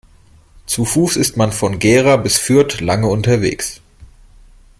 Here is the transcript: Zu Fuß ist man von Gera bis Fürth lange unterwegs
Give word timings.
Zu 0.65 0.83
Fuß 0.85 1.15
ist 1.15 1.37
man 1.37 1.51
von 1.51 1.77
Gera 1.77 2.15
bis 2.17 2.39
Fürth 2.39 2.81
lange 2.81 3.05
unterwegs 3.07 3.81